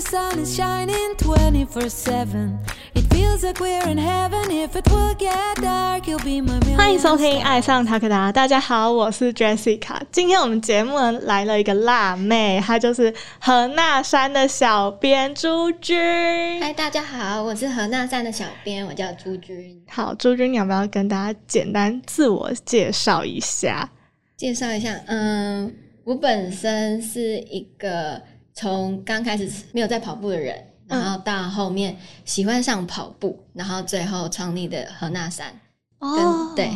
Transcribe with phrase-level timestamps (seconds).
[0.00, 2.58] the sun is shining 24 7.
[2.94, 4.50] It feels like we're in heaven.
[4.50, 10.00] If it will get dark, you'll be my million 欢迎收听《爱上塔克达》，大家好，我是 Jessica。
[10.10, 15.98] 今天我们节目呢来了一个辣妹，她就是何那山的小编朱君。
[16.60, 19.82] 嗨，大家好，我是何那山的小编，我叫朱君。
[19.88, 23.90] 好，朱君，你要不要跟大家简单自我介绍一下？
[24.38, 25.74] 介绍一下，嗯，
[26.04, 28.22] 我本身是一个
[28.54, 30.56] 从刚开始没有在跑步的人，
[30.88, 35.58] 嗯然后到后面喜欢上跑步，然后最后创立的何那山。
[35.98, 36.70] 哦对，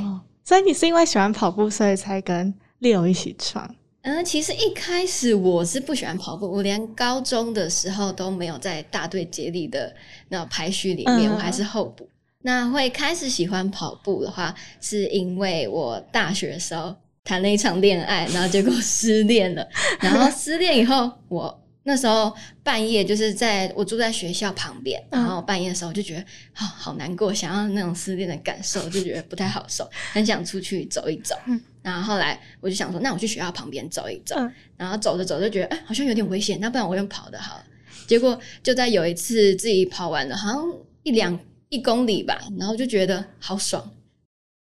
[0.45, 3.75] 所以你是因为喜欢跑步，所以才跟 Leo 一起创。
[4.03, 9.95] 嗯，其实一开始我是不喜欢跑步，我连高中的时候都没有在大队接力的
[10.29, 12.07] 那种排序里面，嗯我还是候补。
[12.43, 16.95] 那会开始喜欢跑步的话，是因为我大学的时候
[17.25, 19.67] 谈了一场恋爱，然后结果失恋了。
[19.99, 26.21] 然后失恋以后，我那时候半夜就是在我住在学校旁边，嗯然后半夜的时候就觉得
[26.55, 31.37] 啊、好难过，想要那种失恋的感受，就觉得不太好受，很想出去走一走。
[31.47, 34.35] 嗯然后后来我就想说，那我去学校旁边走一走。
[34.39, 37.65] 嗯然后走着走着就觉得，哎、好像有点危险，那不然我用跑的好了。
[38.07, 40.65] 结果就在有一次自己跑完了，好像
[41.03, 41.39] 一两
[41.69, 43.93] 一公里吧，然后就觉得好爽，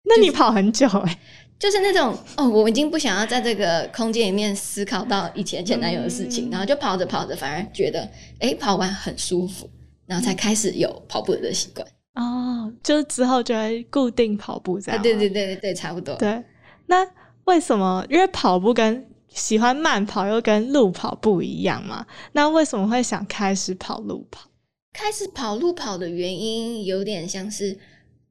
[0.03, 1.19] 那你跑很久哎、
[1.59, 8.09] 就是那种哦，我已经不想要在这个空间里面思考到以前前男友的事情，嗯然后就跑着跑着，反而觉得
[8.39, 9.69] 哎、跑完很舒服，
[10.05, 11.87] 然后才开始有跑步的习惯。
[12.15, 15.01] 哦，就是之后就会固定跑步这啊，样。
[15.03, 16.15] 对对对对对，差不多。
[16.15, 16.43] 对，
[16.87, 17.07] 那
[17.45, 18.05] 为什么？
[18.09, 22.05] 因为跑步跟喜欢慢跑又跟路跑不一样嘛？
[22.33, 24.49] 那为什么会想开始跑路跑？
[24.91, 27.79] 开始跑路跑的原因有点像是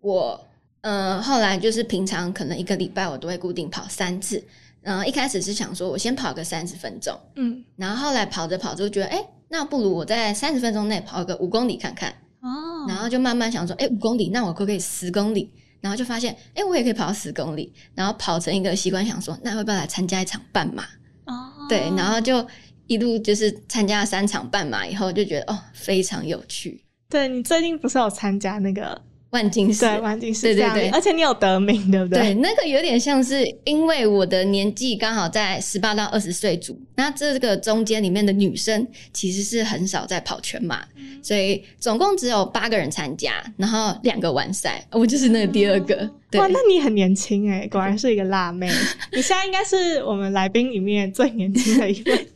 [0.01, 0.49] 我，
[0.83, 4.45] 呃，后来就是平常可能一个礼拜我都会固定跑三次，
[4.81, 15.51] 然后一开始是想说我先跑个三十分钟，嗯，然后后来跑着跑着就觉得，哎，那不如我在三十分钟内跑个五公里看看，哦然后就慢慢想说，哎，五公里，那我可不可以十公里？
[15.81, 20.85] 然后就发现，哎，我也可以跑到十公里，然后跑成一个习惯，想说，那要不要来参加一场半马？
[21.27, 22.45] 哦，对，然后就
[22.89, 26.85] 一路就是参加了三场半马以后，就觉得哦，非常有趣。
[27.09, 29.01] 对你最近不是有参加那个
[29.33, 32.35] 万金石，对万金石对对对而且你有得名，对不对，对？
[32.35, 40.85] 那个有点像是因为我的年纪刚好在十八到二十岁组，那这个中间里面的女生其实是很少在跑全马，
[41.23, 45.95] 所以总共只有八个人参加，然后两个完赛，我就是那个第二个。
[45.95, 48.69] 对哇，那你很年轻哎，果然是一个辣妹。
[49.13, 52.29] 你现在应该是我们来宾里面最年轻的一位。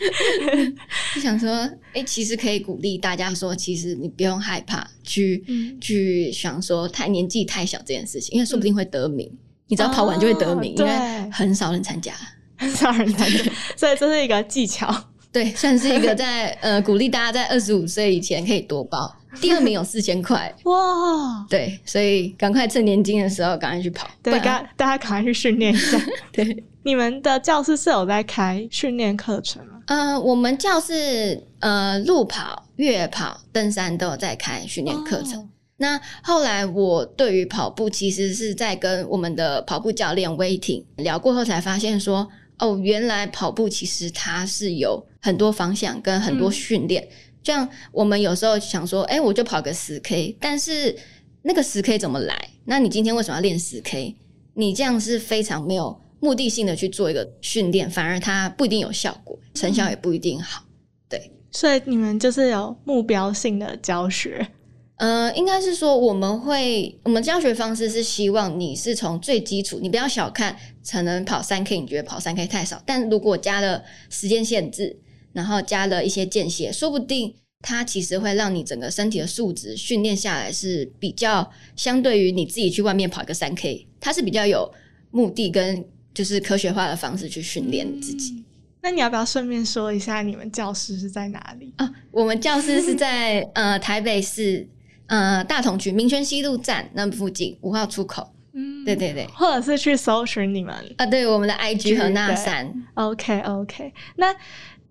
[1.15, 1.51] 就想说，
[1.95, 9.31] 哎、其实可以鼓励大家说，其实你不用害怕去、嗯去想说太年纪太小这件事情，因为说不定会得名。
[9.69, 12.13] 你只要跑完就会得名，哦因为很少人参加。
[12.59, 14.89] 很少人参加， 所以这是一个技巧。
[15.37, 19.15] 对，算是一个在呃鼓励大家在二十五岁以前可以多报。
[19.39, 24.09] 第二名有四千块， 哇，对，所以赶快趁年轻的时候赶快去跑。
[24.23, 26.01] 对，不然大大家赶快去训练一下。
[26.33, 29.83] 对，你们的教室是有在开训练课程吗？
[29.89, 35.39] 呃，我们教室呃路跑、越野跑、登山都有在开训练课程。
[35.43, 35.49] 哦
[35.79, 42.27] 那后来我对于跑步其实是在跟我们的跑步教练威霆聊过后，才发现说，
[42.59, 47.07] 哦，原来跑步其实它是有很多方向跟很多嗯训练。
[47.43, 50.97] 这样我们有时候想说，哎、我就跑个十 K，但是
[51.43, 52.51] 那个十 K 怎么来？
[52.65, 54.17] 那你今天为什么要练十 K？
[54.55, 60.65] 你这样是非常没有目的性的去做一个训练，反而它不一定有效果，成效也不一定好。
[61.09, 64.47] 对所以你们就是有目标性的教学。
[64.97, 70.57] 呃，应该是说我们会，我们教学方式是希望你是从最基础，你不要小看，
[70.91, 74.97] 可能跑三 K，你觉得跑三 K 太少，但如果加了时间限制，
[75.33, 84.73] 然后加了一些间歇，说不定它其实会让你整个身体的素质训练下来是比较相对于你自己去外面跑一个三 K，它是比较有
[85.11, 85.85] 目的跟
[86.15, 88.33] 就是科学化的方式去训练自己。
[88.33, 88.43] 嗯
[88.83, 91.75] 那你要不要顺便说一下你们教室是在哪里？
[91.77, 94.65] 啊，我们教室是在呃台北市
[95.07, 98.33] 呃大同区民权西路站那附近五号出口。
[98.59, 100.75] 嗯对对对，或者是去搜寻你们。
[100.97, 104.33] 啊，对我们的 IG 和那山，OK OK，那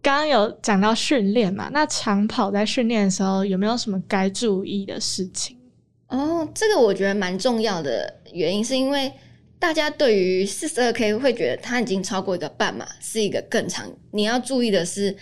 [0.03, 1.69] 刚刚有讲到训练嘛？
[1.73, 5.57] 那长跑在训练的时候有没有什么该注意的事情？
[6.09, 9.11] 哦，这个我觉得蛮重要的原因，是因为
[9.57, 13.91] 大家对于四十二 K 会觉得它已经超过一个半马，是一个更长。
[14.11, 15.17] 你要注意的是，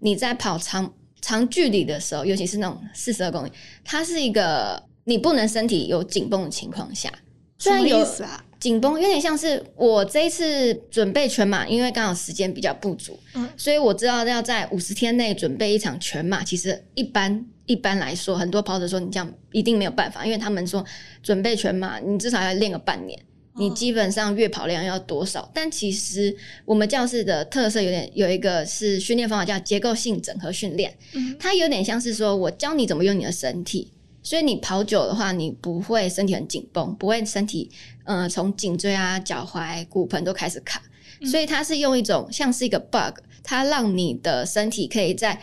[0.00, 0.92] 你在跑长
[1.24, 3.50] 长距离的时候，尤其是那种四十二公里，
[3.82, 7.10] 它是一个你不能身体有紧绷的情况下，
[7.58, 8.44] 虽然有意思啊？
[8.60, 16.44] 紧绷有点像是我这一次准备全马，因为刚好时间比较不足，嗯所以我知道要在五十天内准备一场全马。
[16.44, 20.84] 其实一般一般来说，很多跑者说你这样一定没有办法，因为他们说
[21.22, 23.18] 准备全马，你至少要练个半年。
[23.56, 25.48] 你基本上月跑量要多少？
[25.54, 33.92] 但其实我们教室的特色有点有一个是训练方法叫结构性整合训练，嗯它有点像是说我教你怎么用你的身体，
[34.22, 37.70] 所以你跑久的话，你不会身体很紧绷，不会身体
[38.04, 40.82] 呃从颈椎啊、脚踝、骨盆都开始卡，
[41.20, 45.40] 嗯所以它是用一种像是一个 bug，它让你的身体可以在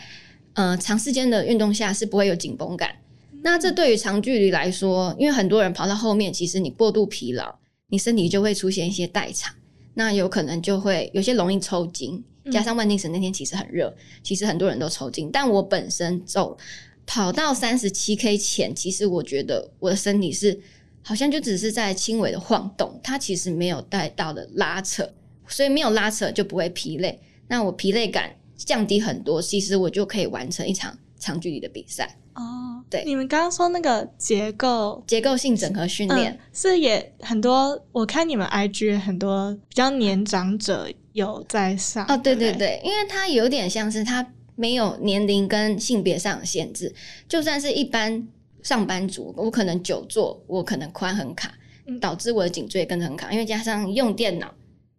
[0.52, 2.94] 呃长时间的运动下是不会有紧绷感。
[3.44, 7.58] 那这对于长距离来说，因为很多人跑到后面，其实你过度疲劳，
[7.92, 9.54] 你身体就会出现一些代偿，
[9.92, 15.28] 那有可能就会有些容易抽筋，加上万宁神那天其实很热，其实很多人都抽筋。
[15.30, 16.56] 但我本身走
[17.04, 20.58] 跑到三十七 K 前，其实我觉得我的身体是
[21.02, 25.12] 好像就只是在轻微的晃动，它其实没有带到的拉扯，
[25.46, 27.20] 所以没有拉扯就不会疲累。
[27.48, 32.18] 那我疲累感降低很多，其实我就可以完成一场长距离的比赛。
[32.34, 44.26] 哦，对你们刚刚说那个结构结构性整合训练嗯，是也很多，我看你们 IG 很多比较年长者有在上哦，对不对对，因为它有点像是它
[44.56, 46.92] 没有年龄跟性别上的限制，
[47.28, 48.26] 就算是一般
[48.62, 51.52] 上班族，我可能久坐，我可能髋很卡，
[51.86, 54.50] 嗯导致我的颈椎也跟着很卡，因为加上用电脑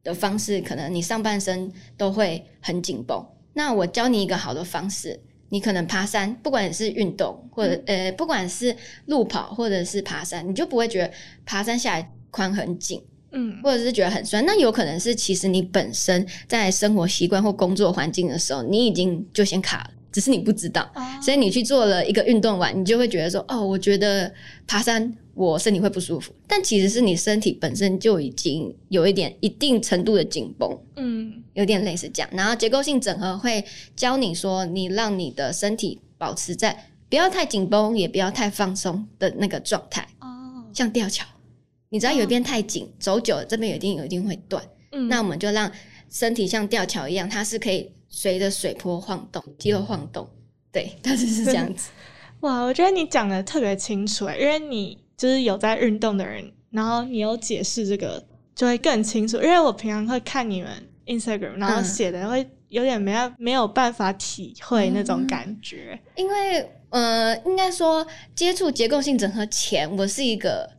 [0.03, 3.25] 的方式，可能你上半身都会很紧绷。
[3.53, 5.19] 那我教你一个好的方式，
[5.53, 11.13] 你可能爬山，不管是运动或者、呃，不管是路跑或者是爬山，你就不会觉得
[11.45, 12.99] 爬山下来髋很紧。
[13.35, 20.91] 嗯或者是觉得很酸，那有可能是其实你本身在生活习惯或工作环境的时候，你已经就先卡了，只是你不知道。
[20.95, 24.31] 哦所以你去做了一个运动完，你就会觉得说，哦，我觉得
[24.67, 32.29] 爬山我身体会不舒服，但其实是你身体本身就已经有一点一定程度的紧绷，嗯有点类似这样。
[32.33, 33.63] 然后结构性整合会
[33.95, 41.25] 教你说，你让你的身体保持在不要太紧绷，也不要太放松的那个状态，哦，像吊桥。
[41.89, 44.63] 你知道有一边太紧，走久了这边有一定有一定会断。
[44.91, 45.71] 嗯那我们就让
[46.09, 50.27] 身体像吊桥一样，它是可以随着水波晃动、肌肉晃动。
[50.71, 51.89] 对，它就是这样子。
[52.41, 58.23] 哇，我觉得你讲的特别清楚诶，因为你就是有在运动的人，然后你有解释这个，
[58.55, 59.37] 就会更清楚。
[59.37, 60.69] 因为我平常会看你们
[61.05, 65.99] Instagram，然后嗯写的会有点没办没有办法体会那嗯种感觉。
[66.15, 68.05] 因为呃，应该说
[68.35, 70.69] 接触结构性整合前，我是一个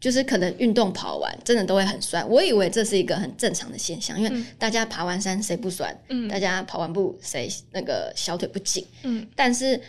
[0.00, 5.96] 就是可能运动跑完真的都会很酸，我以为这是一个很正常的现象，因为嗯大家爬完山谁不酸？
[6.08, 8.84] 嗯大家跑完步谁那个小腿不紧？
[9.02, 9.80] 嗯但是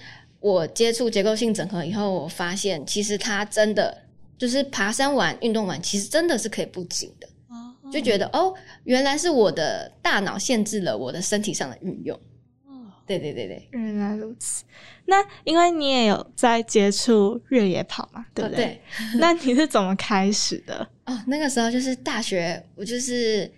[0.42, 3.96] 我接触结构性整合以后，我发现其实它真的
[4.38, 7.28] 就是爬山完、运动完，其实真的是可以不紧的。
[7.48, 8.54] 哦就觉得哦，
[8.86, 12.18] 原来是我的大脑限制了我的身体上的运用。
[12.66, 14.64] 哦对对对对，原来如此。
[15.06, 18.82] 那因为你也有在接触越野跑嘛，对不哦对？
[19.20, 20.88] 那你是怎么开始的？
[21.06, 23.52] 哦，那个时候就是大学，我就是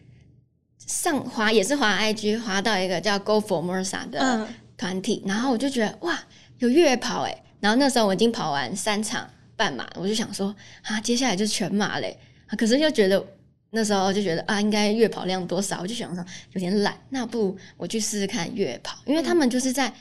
[0.79, 4.47] 上滑也是滑 IG 滑到一个叫 Go for Morsa 的嗯
[4.77, 6.19] 团体，然后我就觉得哇，
[6.59, 12.17] 有越野跑哎，然后那时候我已经跑完三场半马，我就想说啊，接下来就是全马嘞，
[12.47, 13.25] 啊可是又觉得。
[13.75, 19.91] 那时候就觉得啊，应该月跑量多少，我就想说有点懒，那不如我去试试看越野跑，因为他们就是在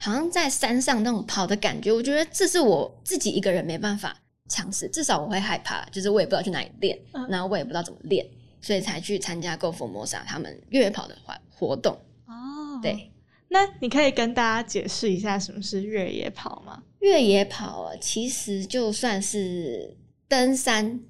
[0.00, 4.14] 好像在山上那种跑的感觉，我觉得这是我自己一个人没办法
[4.50, 7.26] 尝试，至少我会害怕，就是我也不知道去哪里练，嗯。
[7.30, 8.22] 然后我也不知道怎么练，
[8.60, 11.94] 所以才去参加 Go for Mosa 他们越野跑的活活动。
[12.26, 13.10] 哦，对，
[13.52, 16.82] 那你可以跟大家解释一下什么是越野跑吗？
[17.00, 21.00] 越野跑啊，其实就算是登山，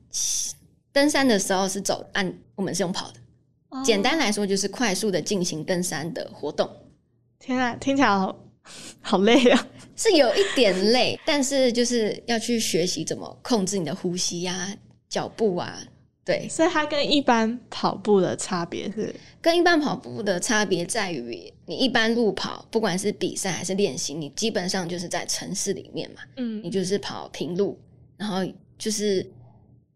[0.92, 3.20] 登山的时候是走按，我们是用跑的。
[3.68, 6.68] 哦简单来说，就是快速的进行登山的活动，
[7.38, 8.36] 天啊，听起来好
[9.00, 9.68] 好累啊！
[9.96, 14.76] 是有一点累，但是就是要去学习怎么控制你的呼吸呀、
[15.08, 15.78] 脚步啊，
[16.24, 26.62] 对，所以它跟一般跑步的差别是，跟一般跑步的差别在于，你一般路跑，不管是比赛还是练习，你基本上就是在城市里面嘛，嗯。
[26.62, 27.76] 你就是跑平路，
[28.16, 28.38] 然后
[28.78, 29.28] 就是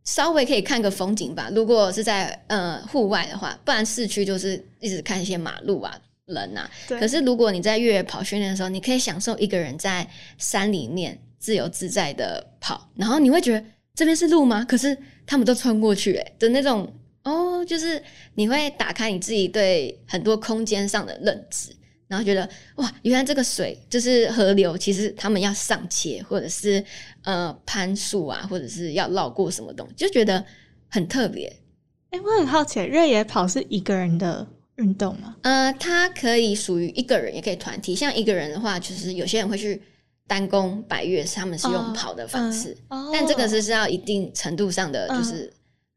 [0.02, 1.48] 稍微可以看个风景吧。
[1.54, 6.68] 如果是在呃户外的话，不然市区就是一直看一些马路啊、人啊。
[6.88, 6.98] 对。
[6.98, 10.04] 可是如果你在越野跑训练的时候，你可以享受一个人在
[10.38, 13.64] 山里面自由自在的跑，然后你会觉得
[13.96, 14.64] 这边是路吗？
[14.64, 16.88] 可是他们都穿过去、欸，的那种
[17.24, 18.00] 哦，就是
[18.34, 21.74] 你会打开你自己对很多空间上的认知。
[22.08, 26.84] 然后觉得哇，原来这个水就是河流，其实他们要上切，或者是
[27.24, 30.44] 呃攀树啊，或者是要绕过什么东西，就觉得
[30.88, 31.52] 很特别。
[32.10, 35.34] 哎，我很好奇，越野跑是一个人的运动吗？
[35.42, 37.92] 呃，它可以属于一个人，也可以团体。
[37.92, 39.82] 像一个人的话，就是有些人会去
[40.26, 43.10] 单弓百越，他们是用跑的方式，哦。
[43.12, 45.52] 但这个是是要一定程度上的就是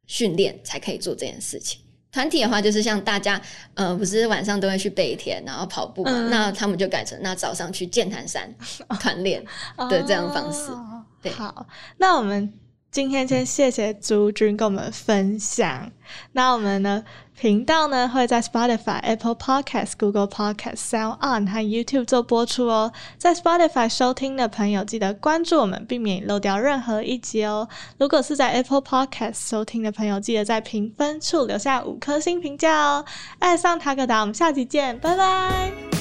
[0.07, 1.81] 训练才可以做这件事情。
[2.11, 3.39] 团体的话，就是像大家，
[3.75, 6.29] 呃，不是晚上都会去北田，然后跑步嘛，嗯。
[6.29, 8.51] 那他们就改成那早上去剑潭山
[8.99, 9.43] 团练
[9.89, 10.71] 的这样方式。
[10.71, 11.31] 哦对。
[11.31, 11.67] 好，
[11.97, 12.51] 那我们
[12.91, 15.91] 今天先谢谢朱军跟我们分享。
[16.31, 17.03] 那我们呢
[17.39, 22.91] 频道呢会在 Spotify、Apple Podcast、Google Podcast、Sound On 和 YouTube 做播出哦。
[23.17, 27.69] 在 Spotify 收听的朋友，记得关注我们，避免漏掉任何一集哦。
[27.99, 33.05] 如果是在 Apple Podcast 收听的朋友，记得在评分处留下五颗星评价哦。
[33.37, 35.98] 爱上塔克达，我们下期见，拜拜。